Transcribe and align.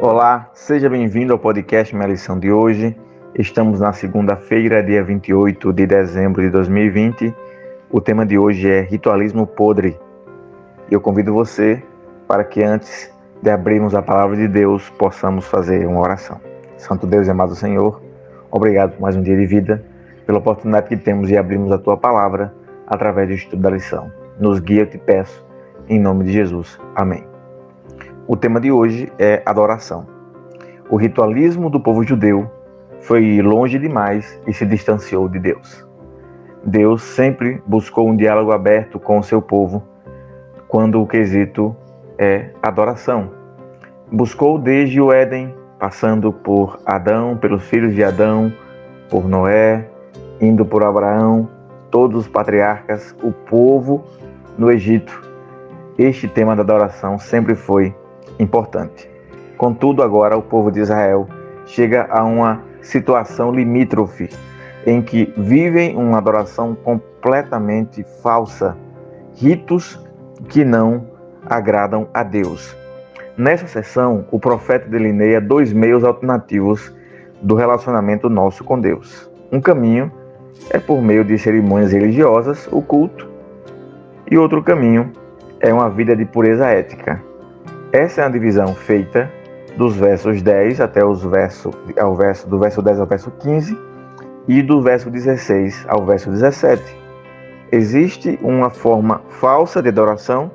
Olá, 0.00 0.48
seja 0.54 0.88
bem-vindo 0.88 1.32
ao 1.32 1.40
podcast 1.40 1.92
Minha 1.92 2.06
Lição 2.06 2.38
de 2.38 2.52
hoje. 2.52 2.96
Estamos 3.34 3.80
na 3.80 3.92
segunda-feira, 3.92 4.80
dia 4.80 5.02
28 5.02 5.72
de 5.72 5.86
dezembro 5.88 6.40
de 6.40 6.50
2020. 6.50 7.34
O 7.90 8.00
tema 8.00 8.24
de 8.24 8.38
hoje 8.38 8.70
é 8.70 8.82
Ritualismo 8.82 9.44
Podre. 9.44 9.98
Eu 10.88 11.00
convido 11.00 11.32
você 11.34 11.82
para 12.28 12.44
que 12.44 12.62
antes 12.62 13.12
de 13.42 13.50
abrirmos 13.50 13.92
a 13.92 14.00
palavra 14.00 14.36
de 14.36 14.46
Deus, 14.46 14.88
possamos 14.90 15.46
fazer 15.46 15.84
uma 15.84 16.00
oração. 16.00 16.40
Santo 16.76 17.04
Deus 17.04 17.26
e 17.26 17.30
amado 17.32 17.56
Senhor, 17.56 18.00
obrigado 18.52 18.92
por 18.92 19.00
mais 19.00 19.16
um 19.16 19.22
dia 19.22 19.36
de 19.36 19.46
vida, 19.46 19.84
pela 20.24 20.38
oportunidade 20.38 20.88
que 20.88 20.96
temos 20.96 21.26
de 21.26 21.36
abrirmos 21.36 21.72
a 21.72 21.78
tua 21.78 21.96
palavra 21.96 22.54
através 22.86 23.26
do 23.26 23.34
estudo 23.34 23.62
da 23.62 23.70
lição. 23.70 24.12
Nos 24.38 24.60
guia, 24.60 24.82
eu 24.82 24.86
te 24.86 24.96
peço, 24.96 25.44
em 25.88 25.98
nome 25.98 26.22
de 26.22 26.32
Jesus. 26.34 26.78
Amém. 26.94 27.27
O 28.30 28.36
tema 28.36 28.60
de 28.60 28.70
hoje 28.70 29.10
é 29.18 29.42
adoração. 29.46 30.06
O 30.90 30.96
ritualismo 30.96 31.70
do 31.70 31.80
povo 31.80 32.04
judeu 32.04 32.46
foi 33.00 33.40
longe 33.40 33.78
demais 33.78 34.38
e 34.46 34.52
se 34.52 34.66
distanciou 34.66 35.30
de 35.30 35.38
Deus. 35.38 35.88
Deus 36.62 37.00
sempre 37.00 37.62
buscou 37.66 38.06
um 38.06 38.14
diálogo 38.14 38.52
aberto 38.52 39.00
com 39.00 39.18
o 39.18 39.22
seu 39.22 39.40
povo 39.40 39.82
quando 40.68 41.00
o 41.00 41.06
quesito 41.06 41.74
é 42.18 42.50
adoração. 42.62 43.30
Buscou 44.12 44.58
desde 44.58 45.00
o 45.00 45.10
Éden, 45.10 45.54
passando 45.78 46.30
por 46.30 46.78
Adão, 46.84 47.34
pelos 47.34 47.64
filhos 47.64 47.94
de 47.94 48.04
Adão, 48.04 48.52
por 49.08 49.26
Noé, 49.26 49.88
indo 50.38 50.66
por 50.66 50.84
Abraão, 50.84 51.48
todos 51.90 52.26
os 52.26 52.28
patriarcas, 52.28 53.16
o 53.22 53.32
povo 53.32 54.04
no 54.58 54.70
Egito. 54.70 55.18
Este 55.96 56.28
tema 56.28 56.54
da 56.54 56.60
adoração 56.60 57.18
sempre 57.18 57.54
foi 57.54 57.94
importante. 58.38 59.08
Contudo, 59.56 60.02
agora 60.02 60.36
o 60.36 60.42
povo 60.42 60.70
de 60.70 60.80
Israel 60.80 61.28
chega 61.66 62.06
a 62.10 62.24
uma 62.24 62.62
situação 62.80 63.52
limítrofe 63.52 64.28
em 64.86 65.02
que 65.02 65.32
vivem 65.36 65.96
uma 65.96 66.18
adoração 66.18 66.74
completamente 66.74 68.04
falsa, 68.22 68.76
ritos 69.34 70.00
que 70.48 70.64
não 70.64 71.06
agradam 71.44 72.08
a 72.14 72.22
Deus. 72.22 72.76
Nessa 73.36 73.66
sessão, 73.66 74.24
o 74.30 74.38
profeta 74.38 74.88
delineia 74.88 75.40
dois 75.40 75.72
meios 75.72 76.04
alternativos 76.04 76.92
do 77.42 77.54
relacionamento 77.54 78.28
nosso 78.28 78.64
com 78.64 78.80
Deus. 78.80 79.30
Um 79.52 79.60
caminho 79.60 80.10
é 80.70 80.78
por 80.78 81.00
meio 81.00 81.24
de 81.24 81.38
cerimônias 81.38 81.92
religiosas, 81.92 82.68
o 82.72 82.82
culto, 82.82 83.28
e 84.30 84.36
outro 84.36 84.62
caminho 84.62 85.12
é 85.60 85.72
uma 85.72 85.88
vida 85.88 86.14
de 86.16 86.24
pureza 86.24 86.66
ética. 86.66 87.22
Essa 87.92 88.22
é 88.22 88.24
a 88.24 88.28
divisão 88.28 88.74
feita 88.74 89.30
dos 89.76 89.96
versos 89.96 90.42
10 90.42 90.80
até 90.80 91.04
os 91.04 91.24
verso, 91.24 91.70
ao 91.98 92.14
verso, 92.14 92.48
do 92.48 92.58
verso 92.58 92.82
10 92.82 93.00
ao 93.00 93.06
verso 93.06 93.30
15 93.30 93.78
e 94.46 94.62
do 94.62 94.82
verso 94.82 95.10
16 95.10 95.86
ao 95.88 96.04
verso 96.04 96.30
17. 96.30 96.82
Existe 97.70 98.38
uma 98.42 98.70
forma 98.70 99.20
falsa 99.28 99.82
de 99.82 99.88
adoração 99.88 100.50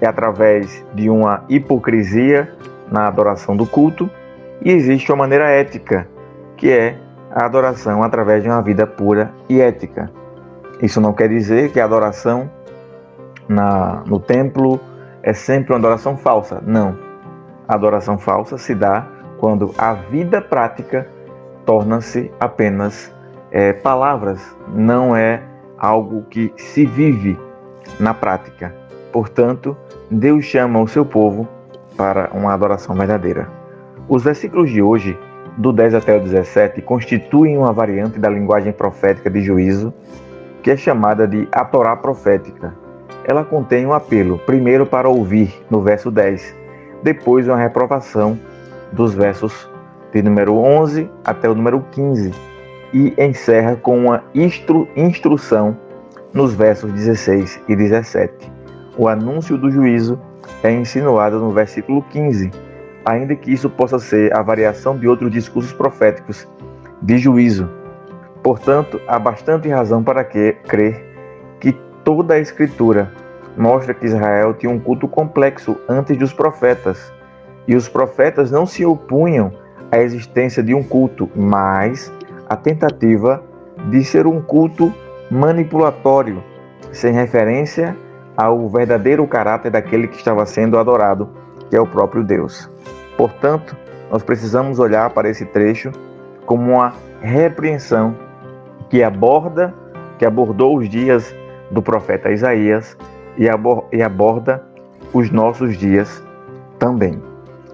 é 0.00 0.06
através 0.06 0.84
de 0.94 1.08
uma 1.08 1.44
hipocrisia 1.48 2.52
na 2.90 3.06
adoração 3.06 3.56
do 3.56 3.66
culto, 3.66 4.10
e 4.62 4.70
existe 4.70 5.10
uma 5.10 5.18
maneira 5.18 5.48
ética, 5.48 6.06
que 6.56 6.70
é 6.70 6.96
a 7.30 7.44
adoração 7.44 8.02
através 8.02 8.42
de 8.42 8.48
uma 8.48 8.62
vida 8.62 8.86
pura 8.86 9.32
e 9.48 9.60
ética. 9.60 10.10
Isso 10.82 11.00
não 11.00 11.12
quer 11.12 11.28
dizer 11.28 11.72
que 11.72 11.80
a 11.80 11.84
adoração 11.84 12.50
na, 13.48 14.02
no 14.06 14.20
templo 14.20 14.80
é 15.24 15.32
sempre 15.32 15.72
uma 15.72 15.78
adoração 15.78 16.16
falsa. 16.18 16.62
Não. 16.64 16.96
A 17.66 17.74
adoração 17.74 18.18
falsa 18.18 18.58
se 18.58 18.74
dá 18.74 19.08
quando 19.38 19.74
a 19.78 19.94
vida 19.94 20.40
prática 20.40 21.08
torna-se 21.64 22.30
apenas 22.38 23.10
é, 23.50 23.72
palavras, 23.72 24.54
não 24.68 25.16
é 25.16 25.42
algo 25.78 26.22
que 26.28 26.52
se 26.58 26.84
vive 26.84 27.38
na 27.98 28.12
prática. 28.12 28.74
Portanto, 29.10 29.74
Deus 30.10 30.44
chama 30.44 30.80
o 30.80 30.86
seu 30.86 31.06
povo 31.06 31.48
para 31.96 32.28
uma 32.34 32.52
adoração 32.52 32.94
verdadeira. 32.94 33.48
Os 34.06 34.22
versículos 34.24 34.70
de 34.70 34.82
hoje, 34.82 35.18
do 35.56 35.72
10 35.72 35.94
até 35.94 36.16
o 36.16 36.20
17, 36.20 36.82
constituem 36.82 37.56
uma 37.56 37.72
variante 37.72 38.18
da 38.18 38.28
linguagem 38.28 38.72
profética 38.72 39.30
de 39.30 39.40
juízo, 39.40 39.94
que 40.62 40.70
é 40.70 40.76
chamada 40.76 41.26
de 41.26 41.48
a 41.50 41.64
Torá 41.64 41.96
profética. 41.96 42.83
Ela 43.24 43.44
contém 43.44 43.86
um 43.86 43.92
apelo, 43.92 44.38
primeiro 44.38 44.84
para 44.84 45.08
ouvir, 45.08 45.62
no 45.70 45.82
verso 45.82 46.10
10, 46.10 46.54
depois 47.02 47.48
uma 47.48 47.56
reprovação, 47.56 48.38
dos 48.92 49.14
versos 49.14 49.68
de 50.12 50.22
número 50.22 50.56
11 50.56 51.10
até 51.24 51.48
o 51.48 51.54
número 51.54 51.84
15, 51.90 52.32
e 52.92 53.12
encerra 53.18 53.76
com 53.76 53.98
uma 53.98 54.22
instru 54.34 54.86
instrução 54.94 55.76
nos 56.32 56.54
versos 56.54 56.92
16 56.92 57.60
e 57.68 57.74
17. 57.74 58.52
O 58.96 59.08
anúncio 59.08 59.58
do 59.58 59.70
juízo 59.70 60.18
é 60.62 60.70
insinuado 60.70 61.38
no 61.40 61.50
versículo 61.50 62.02
15, 62.10 62.50
ainda 63.04 63.34
que 63.34 63.52
isso 63.52 63.68
possa 63.68 63.98
ser 63.98 64.34
a 64.36 64.42
variação 64.42 64.96
de 64.96 65.08
outros 65.08 65.30
discursos 65.30 65.72
proféticos 65.72 66.46
de 67.02 67.18
juízo. 67.18 67.68
Portanto, 68.42 69.00
há 69.08 69.18
bastante 69.18 69.68
razão 69.68 70.02
para 70.02 70.22
que, 70.22 70.52
crer 70.68 71.13
toda 72.04 72.34
a 72.34 72.38
Escritura 72.38 73.10
mostra 73.56 73.94
que 73.94 74.06
Israel 74.06 74.54
tinha 74.54 74.70
um 74.70 74.78
culto 74.78 75.08
complexo 75.08 75.76
antes 75.88 76.16
dos 76.16 76.32
profetas, 76.32 77.12
e 77.66 77.74
os 77.74 77.88
profetas 77.88 78.50
não 78.50 78.66
se 78.66 78.84
opunham 78.84 79.52
à 79.90 79.98
existência 79.98 80.62
de 80.62 80.74
um 80.74 80.82
culto, 80.82 81.30
mas 81.34 82.12
à 82.48 82.56
tentativa 82.56 83.42
de 83.90 84.04
ser 84.04 84.26
um 84.26 84.40
culto 84.40 84.92
manipulatório, 85.30 86.42
sem 86.92 87.12
referência 87.12 87.96
ao 88.36 88.68
verdadeiro 88.68 89.26
caráter 89.26 89.70
daquele 89.70 90.08
que 90.08 90.16
estava 90.16 90.44
sendo 90.44 90.78
adorado, 90.78 91.28
que 91.70 91.76
é 91.76 91.80
o 91.80 91.86
próprio 91.86 92.22
Deus. 92.22 92.68
Portanto, 93.16 93.76
nós 94.10 94.22
precisamos 94.22 94.78
olhar 94.78 95.10
para 95.10 95.28
esse 95.28 95.46
trecho 95.46 95.90
como 96.44 96.72
uma 96.72 96.92
repreensão 97.22 98.14
que 98.90 99.02
aborda, 99.02 99.72
que 100.18 100.26
abordou 100.26 100.76
os 100.76 100.88
dias 100.88 101.34
do 101.74 101.82
profeta 101.82 102.30
Isaías 102.30 102.96
e 103.36 104.02
aborda 104.02 104.64
os 105.12 105.30
nossos 105.30 105.76
dias 105.76 106.22
também. 106.78 107.20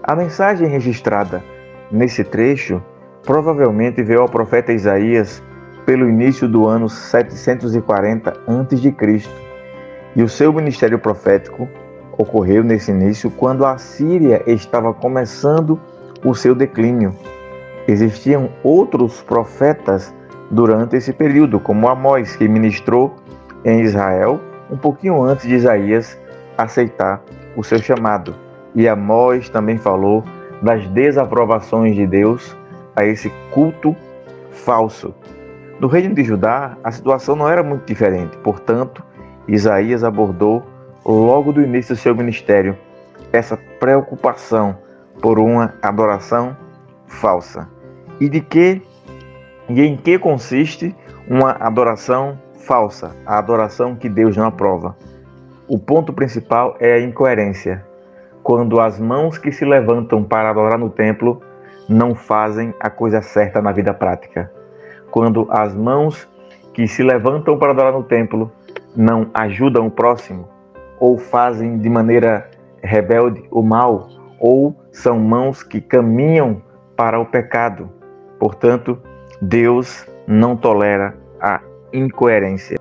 A 0.02 0.16
mensagem 0.16 0.66
registrada 0.66 1.44
nesse 1.92 2.24
trecho 2.24 2.82
provavelmente 3.24 4.02
veio 4.02 4.22
ao 4.22 4.28
profeta 4.28 4.72
Isaías 4.72 5.42
pelo 5.84 6.08
início 6.08 6.48
do 6.48 6.66
ano 6.66 6.88
740 6.88 8.30
a.C 8.30 9.50
e 10.16 10.22
o 10.22 10.28
seu 10.28 10.52
ministério 10.52 10.98
profético 10.98 11.68
ocorreu 12.16 12.64
nesse 12.64 12.90
início 12.90 13.30
quando 13.30 13.64
a 13.64 13.78
Síria 13.78 14.42
estava 14.46 14.92
começando 14.92 15.78
o 16.24 16.34
seu 16.34 16.54
declínio. 16.54 17.14
Existiam 17.86 18.50
outros 18.62 19.22
profetas 19.22 20.14
durante 20.50 20.96
esse 20.96 21.12
período, 21.12 21.60
como 21.60 21.88
Amós, 21.88 22.36
que 22.36 22.48
ministrou 22.48 23.14
em 23.64 23.80
Israel 23.80 24.40
um 24.70 24.76
pouquinho 24.76 25.22
antes 25.22 25.46
de 25.46 25.54
Isaías 25.54 26.18
aceitar 26.56 27.22
o 27.56 27.62
seu 27.62 27.78
chamado. 27.78 28.34
E 28.74 28.88
Amós 28.88 29.48
também 29.48 29.76
falou 29.76 30.22
das 30.62 30.86
desaprovações 30.88 31.96
de 31.96 32.06
Deus 32.06 32.56
a 32.94 33.04
esse 33.04 33.30
culto 33.50 33.96
falso. 34.50 35.14
No 35.80 35.88
reino 35.88 36.14
de 36.14 36.22
Judá, 36.22 36.76
a 36.84 36.92
situação 36.92 37.34
não 37.34 37.48
era 37.48 37.62
muito 37.62 37.84
diferente, 37.86 38.36
portanto, 38.38 39.02
Isaías 39.48 40.04
abordou 40.04 40.62
logo 41.04 41.52
do 41.52 41.62
início 41.62 41.94
do 41.94 41.98
seu 41.98 42.14
ministério 42.14 42.76
essa 43.32 43.56
preocupação 43.78 44.76
por 45.20 45.38
uma 45.38 45.74
adoração 45.82 46.56
falsa. 47.06 47.68
E 48.20 48.28
de 48.28 48.40
que 48.40 48.82
e 49.68 49.82
em 49.82 49.96
que 49.96 50.18
consiste 50.18 50.94
uma 51.28 51.52
adoração 51.52 52.38
falsa, 52.60 53.14
a 53.26 53.38
adoração 53.38 53.96
que 53.96 54.08
Deus 54.08 54.36
não 54.36 54.46
aprova? 54.46 54.96
O 55.68 55.78
ponto 55.78 56.12
principal 56.12 56.76
é 56.80 56.94
a 56.94 57.00
incoerência. 57.00 57.84
Quando 58.42 58.80
as 58.80 58.98
mãos 58.98 59.38
que 59.38 59.52
se 59.52 59.64
levantam 59.64 60.24
para 60.24 60.50
adorar 60.50 60.78
no 60.78 60.90
templo 60.90 61.40
não 61.88 62.14
fazem 62.14 62.74
a 62.80 62.88
coisa 62.88 63.20
certa 63.20 63.60
na 63.60 63.72
vida 63.72 63.92
prática. 63.92 64.50
Quando 65.10 65.46
as 65.50 65.74
mãos 65.74 66.28
que 66.72 66.86
se 66.86 67.02
levantam 67.02 67.58
para 67.58 67.72
adorar 67.72 67.92
no 67.92 68.04
templo 68.04 68.50
não 68.94 69.30
ajudam 69.34 69.86
o 69.86 69.90
próximo, 69.90 70.48
ou 70.98 71.18
fazem 71.18 71.78
de 71.78 71.88
maneira 71.88 72.48
rebelde 72.82 73.42
o 73.50 73.62
mal, 73.62 74.08
ou 74.38 74.74
são 74.92 75.18
mãos 75.18 75.62
que 75.62 75.80
caminham 75.80 76.62
para 76.96 77.18
o 77.18 77.26
pecado. 77.26 77.90
Portanto, 78.38 78.98
Deus 79.40 80.06
não 80.26 80.56
tolera 80.56 81.14
a 81.40 81.60
incoerência. 81.92 82.78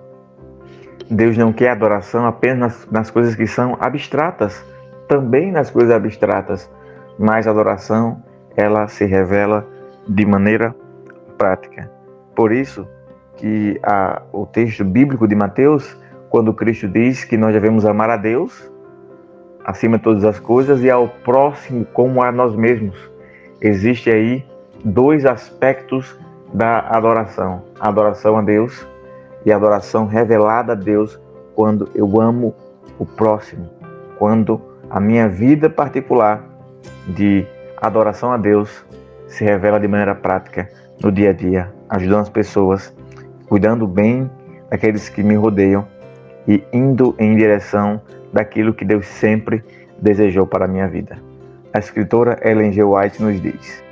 Deus 1.10 1.38
não 1.38 1.52
quer 1.52 1.70
adoração 1.70 2.26
apenas 2.26 2.60
nas, 2.60 2.92
nas 2.92 3.12
coisas 3.12 3.36
que 3.36 3.48
são 3.48 3.76
abstratas, 3.80 4.64
também 5.08 5.52
nas 5.52 5.70
coisas 5.70 5.92
abstratas. 5.92 6.70
mais 7.18 7.48
a 7.48 7.52
adoração 7.52 8.22
ela 8.56 8.88
se 8.88 9.06
revela 9.06 9.66
de 10.08 10.26
maneira 10.26 10.76
prática. 11.38 11.90
Por 12.36 12.52
isso 12.52 12.88
que 13.38 13.80
a, 13.84 14.22
o 14.32 14.46
texto 14.46 14.84
bíblico 14.84 15.28
de 15.28 15.36
Mateus, 15.36 15.98
quando 16.30 16.54
Cristo 16.54 16.88
diz 16.88 17.24
que 17.24 17.38
nós 17.38 17.54
devemos 17.54 17.86
amar 17.86 18.10
a 18.10 18.18
Deus 18.18 18.72
acima 19.64 19.98
de 19.98 20.04
todas 20.04 20.24
as 20.24 20.40
coisas 20.40 20.84
e 20.84 20.90
ao 20.90 21.08
próximo 21.08 21.86
como 21.86 22.22
a 22.22 22.32
nós 22.32 22.56
mesmos, 22.56 22.96
existe 23.62 24.10
aí 24.10 24.46
dois 24.84 25.26
aspectos 25.26 26.18
da 26.54 26.80
adoração: 26.80 27.64
a 27.80 27.90
adoração 27.90 28.38
a 28.38 28.42
Deus 28.42 28.88
e 29.46 29.52
a 29.52 29.56
adoração 29.56 30.06
revelada 30.06 30.74
a 30.74 30.76
Deus 30.76 31.20
quando 31.56 31.90
eu 31.94 32.20
amo 32.20 32.56
o 32.98 33.06
próximo, 33.06 33.70
quando 34.18 34.62
a 34.90 35.00
minha 35.00 35.28
vida 35.28 35.70
particular 35.70 36.44
de 37.08 37.46
adoração 37.78 38.32
a 38.32 38.38
Deus 38.38 38.86
se 39.28 39.44
revela 39.44 39.80
de 39.80 39.88
maneira 39.88 40.16
prática 40.16 40.70
no 41.02 41.12
dia 41.12 41.30
a 41.30 41.34
dia, 41.34 41.72
ajudando 41.90 42.22
as 42.22 42.30
pessoas, 42.30 42.94
cuidando 43.48 43.88
bem 43.88 44.30
daqueles 44.70 45.10
que 45.10 45.24
me 45.24 45.36
rodeiam 45.36 45.88
e 46.48 46.64
indo 46.74 47.16
em 47.18 47.36
direção 47.36 48.02
daquilo 48.34 48.74
que 48.74 48.86
Deus 48.86 49.06
sempre 49.06 49.64
desejou 50.02 50.46
para 50.46 50.66
a 50.66 50.68
minha 50.68 50.88
vida. 50.88 51.18
A 51.74 51.80
escritora 51.80 52.40
Ellen 52.44 52.72
G. 52.72 52.84
White 52.84 53.22
nos 53.22 53.42
diz: 53.42 53.84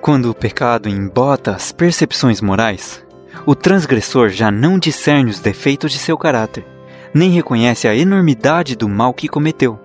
Quando 0.00 0.30
o 0.30 0.34
pecado 0.34 0.88
embota 0.88 1.52
as 1.52 1.72
percepções 1.72 2.40
morais, 2.40 3.05
o 3.44 3.54
transgressor 3.54 4.28
já 4.30 4.50
não 4.50 4.78
discerne 4.78 5.30
os 5.30 5.40
defeitos 5.40 5.92
de 5.92 5.98
seu 5.98 6.16
caráter, 6.16 6.64
nem 7.12 7.30
reconhece 7.30 7.86
a 7.86 7.94
enormidade 7.94 8.76
do 8.76 8.88
mal 8.88 9.12
que 9.12 9.28
cometeu 9.28 9.80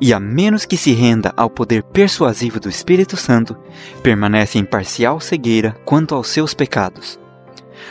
e 0.00 0.12
a 0.12 0.20
menos 0.20 0.64
que 0.64 0.76
se 0.76 0.92
renda 0.92 1.32
ao 1.36 1.50
poder 1.50 1.82
persuasivo 1.82 2.60
do 2.60 2.68
Espírito 2.68 3.16
Santo, 3.16 3.56
permanece 4.02 4.58
em 4.58 4.64
parcial 4.64 5.20
cegueira 5.20 5.76
quanto 5.84 6.14
aos 6.14 6.28
seus 6.28 6.54
pecados. 6.54 7.18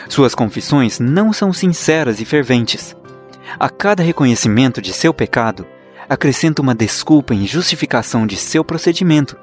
Suas 0.08 0.34
confissões 0.34 0.98
não 0.98 1.32
são 1.32 1.52
sinceras 1.52 2.20
e 2.20 2.24
ferventes. 2.24 2.96
A 3.58 3.68
cada 3.68 4.02
reconhecimento 4.02 4.82
de 4.82 4.92
seu 4.92 5.14
pecado, 5.14 5.66
acrescenta 6.08 6.62
uma 6.62 6.74
desculpa 6.74 7.34
em 7.34 7.46
justificação 7.46 8.26
de 8.26 8.36
seu 8.36 8.64
procedimento, 8.64 9.36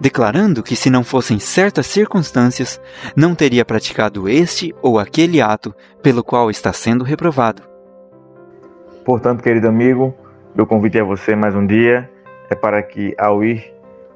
declarando 0.00 0.62
que 0.62 0.76
se 0.76 0.90
não 0.90 1.04
fossem 1.04 1.38
certas 1.38 1.86
circunstâncias, 1.86 2.80
não 3.16 3.34
teria 3.34 3.64
praticado 3.64 4.28
este 4.28 4.74
ou 4.82 4.98
aquele 4.98 5.40
ato 5.40 5.74
pelo 6.02 6.22
qual 6.22 6.50
está 6.50 6.72
sendo 6.72 7.04
reprovado. 7.04 7.62
Portanto, 9.04 9.42
querido 9.42 9.68
amigo, 9.68 10.14
meu 10.54 10.66
convite 10.66 10.98
a 10.98 11.04
você 11.04 11.36
mais 11.36 11.54
um 11.54 11.66
dia 11.66 12.10
é 12.50 12.54
para 12.54 12.82
que, 12.82 13.14
ao 13.18 13.44
ir 13.44 13.72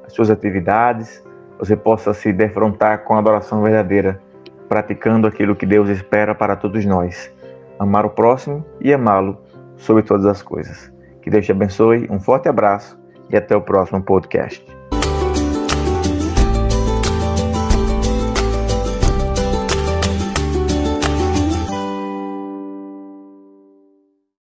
às 0.06 0.12
suas 0.12 0.30
atividades, 0.30 1.22
você 1.58 1.76
possa 1.76 2.14
se 2.14 2.32
defrontar 2.32 3.04
com 3.04 3.14
a 3.14 3.18
adoração 3.18 3.62
verdadeira, 3.62 4.20
praticando 4.68 5.26
aquilo 5.26 5.54
que 5.54 5.66
Deus 5.66 5.88
espera 5.88 6.34
para 6.34 6.56
todos 6.56 6.84
nós: 6.84 7.30
amar 7.78 8.06
o 8.06 8.10
próximo 8.10 8.64
e 8.80 8.92
amá-lo 8.92 9.38
sobre 9.76 10.02
todas 10.02 10.26
as 10.26 10.42
coisas. 10.42 10.90
Que 11.22 11.30
Deus 11.30 11.44
te 11.44 11.52
abençoe, 11.52 12.08
um 12.10 12.18
forte 12.18 12.48
abraço 12.48 12.98
e 13.28 13.36
até 13.36 13.54
o 13.54 13.60
próximo 13.60 14.02
podcast. 14.02 14.79